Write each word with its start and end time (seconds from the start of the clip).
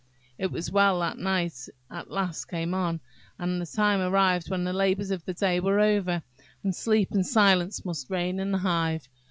It 0.39 0.51
was 0.51 0.71
well 0.71 0.99
that 1.01 1.19
night 1.19 1.53
at 1.91 2.09
last 2.09 2.45
came 2.45 2.73
on, 2.73 3.01
and 3.37 3.61
the 3.61 3.67
time 3.67 3.99
arrived 3.99 4.49
when 4.49 4.63
the 4.63 4.73
labours 4.73 5.11
of 5.11 5.23
the 5.25 5.33
day 5.35 5.59
were 5.59 5.79
over, 5.79 6.23
and 6.63 6.75
sleep 6.75 7.11
and 7.11 7.23
silence 7.23 7.85
must 7.85 8.09
reign 8.09 8.39
in 8.39 8.51
the 8.51 8.57
hive. 8.57 9.07